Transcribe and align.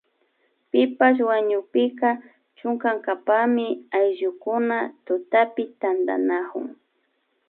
Pipash 0.69 1.19
wañukpika 1.29 2.09
chunkankapami 2.57 3.65
ayllukuna 3.99 4.77
tutapi 5.05 5.63
tantanakun 5.81 6.65